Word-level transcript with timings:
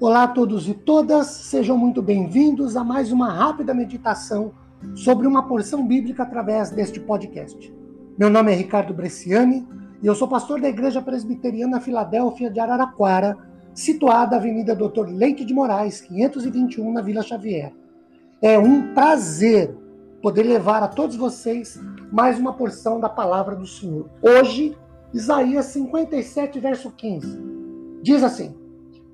Olá 0.00 0.22
a 0.22 0.28
todos 0.28 0.68
e 0.68 0.74
todas, 0.74 1.26
sejam 1.26 1.76
muito 1.76 2.00
bem-vindos 2.00 2.76
a 2.76 2.84
mais 2.84 3.10
uma 3.10 3.32
rápida 3.32 3.74
meditação 3.74 4.52
sobre 4.94 5.26
uma 5.26 5.48
porção 5.48 5.84
bíblica 5.84 6.22
através 6.22 6.70
deste 6.70 7.00
podcast. 7.00 7.74
Meu 8.16 8.30
nome 8.30 8.52
é 8.52 8.54
Ricardo 8.54 8.94
Bresciani 8.94 9.66
e 10.00 10.06
eu 10.06 10.14
sou 10.14 10.28
pastor 10.28 10.60
da 10.60 10.68
Igreja 10.68 11.02
Presbiteriana 11.02 11.80
Filadélfia 11.80 12.48
de 12.48 12.60
Araraquara, 12.60 13.36
situada 13.74 14.30
na 14.30 14.36
Avenida 14.36 14.72
Doutor 14.72 15.08
Leite 15.08 15.44
de 15.44 15.52
Moraes, 15.52 16.00
521, 16.00 16.92
na 16.92 17.02
Vila 17.02 17.22
Xavier. 17.22 17.74
É 18.40 18.56
um 18.56 18.94
prazer 18.94 19.76
poder 20.22 20.44
levar 20.44 20.80
a 20.80 20.86
todos 20.86 21.16
vocês 21.16 21.76
mais 22.12 22.38
uma 22.38 22.52
porção 22.52 23.00
da 23.00 23.08
palavra 23.08 23.56
do 23.56 23.66
Senhor. 23.66 24.08
Hoje, 24.22 24.78
Isaías 25.12 25.66
57, 25.66 26.60
verso 26.60 26.92
15. 26.92 27.36
Diz 28.00 28.22
assim: 28.22 28.54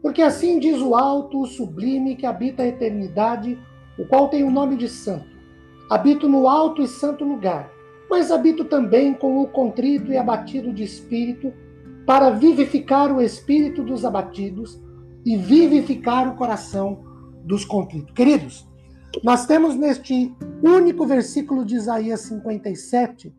porque 0.05 0.21
assim 0.21 0.59
diz 0.59 0.83
o 0.83 0.95
alto, 0.95 1.41
o 1.41 1.47
sublime, 1.47 2.15
que 2.15 2.27
habita 2.27 2.63
a 2.63 2.67
eternidade, 2.67 3.59
o 3.99 4.05
qual 4.05 4.29
tem 4.29 4.45
o 4.45 4.51
nome 4.51 4.77
de 4.77 4.87
santo. 4.87 5.25
Habito 5.89 6.29
no 6.29 6.47
alto 6.47 6.83
e 6.83 6.87
santo 6.87 7.25
lugar, 7.25 7.73
mas 8.11 8.31
habito 8.31 8.67
também 8.67 9.15
com 9.15 9.41
o 9.41 9.49
contrito 9.49 10.13
e 10.13 10.19
abatido 10.19 10.75
de 10.75 10.85
espírito, 10.85 11.55
para 12.05 12.29
vivificar 12.29 13.11
o 13.11 13.23
espírito 13.23 13.83
dos 13.83 14.05
abatidos 14.05 14.79
e 15.25 15.39
vivificar 15.39 16.29
o 16.29 16.37
coração 16.37 17.03
dos 17.43 17.65
contritos. 17.65 18.13
Queridos, 18.13 18.69
nós 19.23 19.47
temos 19.47 19.75
neste 19.75 20.35
único 20.63 21.07
versículo 21.07 21.65
de 21.65 21.77
Isaías 21.77 22.21
57, 22.21 23.35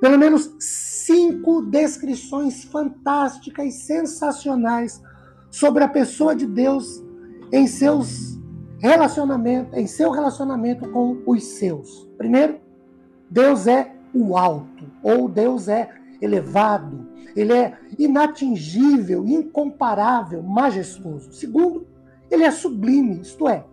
pelo 0.00 0.16
menos 0.16 0.48
cinco 0.60 1.60
descrições 1.60 2.62
fantásticas 2.62 3.66
e 3.66 3.72
sensacionais 3.72 5.02
sobre 5.50 5.82
a 5.84 5.88
pessoa 5.88 6.34
de 6.34 6.46
Deus 6.46 7.02
em 7.52 7.66
seus 7.66 8.38
relacionamentos, 8.78 9.76
em 9.76 9.86
seu 9.86 10.10
relacionamento 10.10 10.88
com 10.90 11.22
os 11.26 11.42
seus. 11.42 12.08
Primeiro, 12.16 12.60
Deus 13.30 13.66
é 13.66 13.94
o 14.14 14.36
alto, 14.36 14.84
ou 15.02 15.28
Deus 15.28 15.68
é 15.68 15.90
elevado, 16.20 17.08
ele 17.36 17.52
é 17.52 17.78
inatingível, 17.98 19.26
incomparável, 19.26 20.42
majestoso. 20.42 21.32
Segundo, 21.32 21.86
ele 22.30 22.44
é 22.44 22.50
sublime, 22.50 23.20
isto 23.20 23.48
é, 23.48 23.64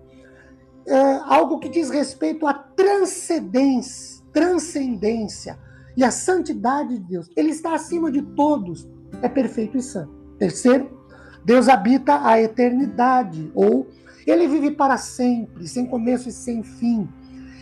é 0.86 1.16
algo 1.26 1.60
que 1.60 1.70
diz 1.70 1.90
respeito 1.90 2.46
à 2.46 2.54
transcendência, 2.54 4.24
transcendência 4.32 5.58
e 5.98 6.04
à 6.04 6.12
santidade 6.12 7.00
de 7.00 7.00
Deus. 7.00 7.30
Ele 7.36 7.50
está 7.50 7.74
acima 7.74 8.12
de 8.12 8.22
todos, 8.22 8.88
é 9.22 9.30
perfeito 9.30 9.78
e 9.78 9.82
santo. 9.82 10.14
Terceiro, 10.38 11.05
Deus 11.46 11.70
habita 11.70 12.28
a 12.28 12.42
eternidade, 12.42 13.52
ou 13.54 13.88
ele 14.26 14.48
vive 14.48 14.72
para 14.72 14.98
sempre, 14.98 15.68
sem 15.68 15.86
começo 15.86 16.28
e 16.28 16.32
sem 16.32 16.64
fim. 16.64 17.08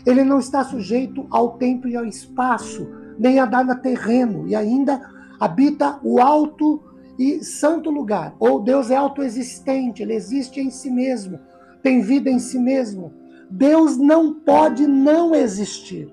Ele 0.06 0.24
não 0.24 0.40
está 0.40 0.64
sujeito 0.64 1.28
ao 1.30 1.58
tempo 1.58 1.88
e 1.88 1.96
ao 1.98 2.06
espaço, 2.06 2.90
nem 3.20 3.40
a 3.40 3.46
nada 3.46 3.76
terreno, 3.76 4.48
e 4.48 4.56
ainda 4.56 5.02
habita 5.38 6.00
o 6.02 6.22
alto 6.22 6.82
e 7.20 7.44
santo 7.44 7.90
lugar. 7.90 8.34
Ou 8.40 8.62
Deus 8.62 8.90
é 8.90 8.96
autoexistente, 8.96 10.02
ele 10.02 10.14
existe 10.14 10.62
em 10.62 10.70
si 10.70 10.90
mesmo, 10.90 11.38
tem 11.82 12.00
vida 12.02 12.30
em 12.30 12.40
si 12.40 12.58
mesmo. 12.58 13.12
Deus 13.50 13.98
não 13.98 14.34
pode 14.34 14.88
não 14.88 15.36
existir. 15.36 16.10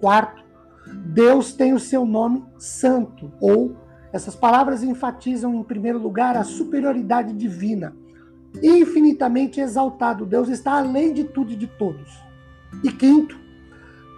Quarto, 0.00 0.44
Deus 1.06 1.52
tem 1.52 1.72
o 1.72 1.80
seu 1.80 2.04
nome 2.04 2.44
santo, 2.58 3.32
ou 3.40 3.76
essas 4.16 4.34
palavras 4.34 4.82
enfatizam, 4.82 5.54
em 5.54 5.62
primeiro 5.62 5.98
lugar, 5.98 6.36
a 6.36 6.42
superioridade 6.42 7.34
divina. 7.34 7.94
Infinitamente 8.62 9.60
exaltado, 9.60 10.24
Deus 10.24 10.48
está 10.48 10.78
além 10.78 11.12
de 11.12 11.24
tudo 11.24 11.52
e 11.52 11.56
de 11.56 11.66
todos. 11.66 12.10
E 12.82 12.90
quinto, 12.90 13.38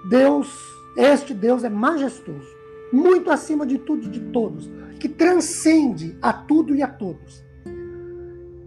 Deus, 0.08 0.48
este 0.96 1.34
Deus 1.34 1.64
é 1.64 1.68
majestoso, 1.68 2.46
muito 2.92 3.30
acima 3.30 3.66
de 3.66 3.78
tudo 3.78 4.06
e 4.06 4.08
de 4.08 4.20
todos, 4.30 4.70
que 5.00 5.08
transcende 5.08 6.16
a 6.22 6.32
tudo 6.32 6.74
e 6.74 6.82
a 6.82 6.88
todos. 6.88 7.44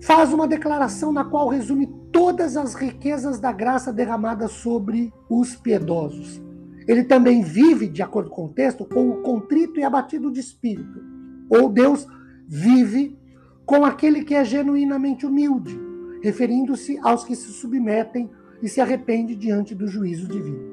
Faz 0.01 0.33
uma 0.33 0.47
declaração 0.47 1.13
na 1.13 1.23
qual 1.23 1.47
resume 1.47 1.87
todas 2.11 2.57
as 2.57 2.73
riquezas 2.73 3.39
da 3.39 3.53
graça 3.53 3.93
derramada 3.93 4.49
sobre 4.49 5.13
os 5.29 5.55
piedosos. 5.55 6.41
Ele 6.87 7.03
também 7.03 7.41
vive, 7.41 7.87
de 7.87 8.01
acordo 8.01 8.29
com 8.29 8.45
o 8.45 8.49
texto, 8.49 8.83
com 8.83 9.09
o 9.09 9.21
contrito 9.21 9.79
e 9.79 9.83
abatido 9.83 10.29
de 10.29 10.39
espírito 10.39 11.10
ou 11.51 11.67
Deus 11.67 12.07
vive 12.47 13.19
com 13.65 13.83
aquele 13.83 14.23
que 14.23 14.33
é 14.33 14.43
genuinamente 14.45 15.25
humilde, 15.25 15.77
referindo-se 16.23 16.97
aos 17.03 17.25
que 17.25 17.35
se 17.35 17.51
submetem 17.51 18.29
e 18.63 18.69
se 18.69 18.79
arrependem 18.79 19.37
diante 19.37 19.75
do 19.75 19.87
juízo 19.87 20.27
divino. 20.27 20.71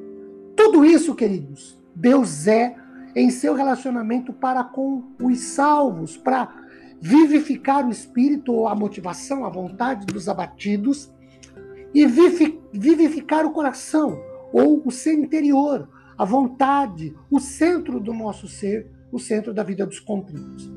Tudo 0.57 0.85
isso, 0.85 1.15
queridos, 1.15 1.83
Deus 1.95 2.47
é 2.47 2.77
em 3.17 3.31
seu 3.31 3.55
relacionamento 3.55 4.33
para 4.33 4.63
com 4.63 5.03
os 5.21 5.41
salvos, 5.41 6.17
para 6.17 6.49
vivificar 7.01 7.87
o 7.87 7.91
espírito, 7.91 8.67
a 8.67 8.75
motivação, 8.75 9.45
a 9.45 9.49
vontade 9.49 10.07
dos 10.07 10.29
abatidos 10.29 11.13
e 11.95 12.07
vivificar 12.07 13.47
o 13.47 13.51
coração, 13.51 14.21
ou 14.53 14.83
o 14.85 14.91
ser 14.91 15.15
interior, 15.15 15.89
a 16.17 16.25
vontade, 16.25 17.15
o 17.31 17.41
centro 17.41 17.99
do 17.99 18.13
nosso 18.13 18.47
ser, 18.47 18.91
o 19.11 19.19
centro 19.19 19.55
da 19.55 19.63
vida 19.63 19.87
dos 19.87 20.01
contritos. 20.01 20.71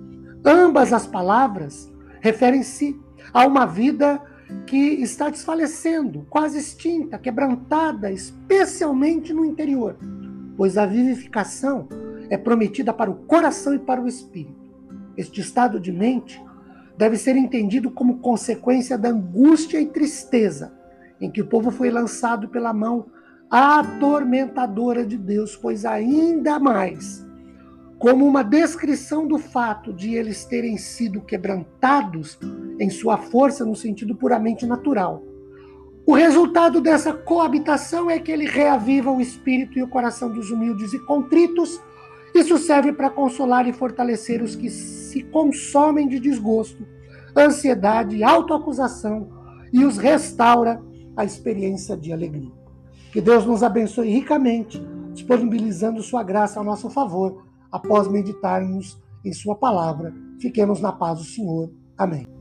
Ambas 0.43 0.91
as 0.93 1.05
palavras 1.05 1.91
referem-se 2.19 2.99
a 3.33 3.45
uma 3.45 3.65
vida 3.65 4.21
que 4.65 4.77
está 4.77 5.29
desfalecendo, 5.29 6.25
quase 6.29 6.59
extinta, 6.59 7.17
quebrantada, 7.17 8.11
especialmente 8.11 9.33
no 9.33 9.45
interior, 9.45 9.97
pois 10.57 10.77
a 10.77 10.85
vivificação 10.85 11.87
é 12.29 12.37
prometida 12.37 12.93
para 12.93 13.09
o 13.09 13.15
coração 13.15 13.73
e 13.73 13.79
para 13.79 14.01
o 14.01 14.07
espírito. 14.07 14.59
Este 15.15 15.41
estado 15.41 15.79
de 15.79 15.91
mente 15.91 16.41
deve 16.97 17.17
ser 17.17 17.35
entendido 17.35 17.91
como 17.91 18.19
consequência 18.19 18.97
da 18.97 19.09
angústia 19.09 19.79
e 19.79 19.85
tristeza 19.85 20.73
em 21.19 21.29
que 21.29 21.41
o 21.41 21.47
povo 21.47 21.71
foi 21.71 21.89
lançado 21.89 22.49
pela 22.49 22.73
mão 22.73 23.05
atormentadora 23.49 25.05
de 25.05 25.17
Deus, 25.17 25.55
pois 25.55 25.85
ainda 25.85 26.59
mais 26.59 27.25
como 28.01 28.25
uma 28.25 28.44
descrição 28.44 29.28
do 29.28 29.38
fato 29.38 29.94
de 29.94 30.16
eles 30.16 30.44
terem 30.44 30.75
sido 30.75 31.22
quebrantados 31.22 32.35
em 32.79 32.89
sua 32.89 33.16
força 33.16 33.63
no 33.63 33.75
sentido 33.75 34.16
puramente 34.16 34.66
natural. 34.66 35.22
O 36.03 36.16
resultado 36.16 36.81
dessa 36.81 37.13
coabitação 37.13 38.09
é 38.09 38.17
que 38.17 38.31
ele 38.31 38.47
reaviva 38.47 39.11
o 39.11 39.22
espírito 39.22 39.78
e 39.78 39.84
o 39.84 39.88
coração 39.88 40.31
dos 40.31 40.50
humildes 40.50 40.94
e 40.94 41.00
contritos. 41.06 41.79
Isso 42.34 42.57
serve 42.57 42.91
para 42.91 43.11
consolar 43.11 43.67
e 43.67 43.72
fortalecer 43.72 44.41
os 44.41 44.56
que 44.56 44.72
se 44.72 45.22
consomem 45.25 46.07
de 46.07 46.19
desgosto, 46.19 46.84
ansiedade 47.38 48.23
autoacusação 48.23 49.29
e 49.72 49.85
os 49.85 50.00
restaura 50.00 50.81
a 51.16 51.23
experiência 51.23 51.95
de 51.95 52.11
alegria. 52.11 52.51
Que 53.13 53.22
Deus 53.22 53.45
nos 53.45 53.61
abençoe 53.61 54.09
ricamente, 54.09 54.81
disponibilizando 55.13 56.01
sua 56.01 56.23
graça 56.23 56.59
a 56.59 56.63
nosso 56.63 56.90
favor 56.90 57.50
após 57.71 58.07
meditarmos 58.07 58.99
em 59.23 59.33
Sua 59.33 59.55
palavra. 59.55 60.13
Fiquemos 60.39 60.81
na 60.81 60.91
paz 60.91 61.19
do 61.19 61.25
Senhor. 61.25 61.71
Amém. 61.97 62.41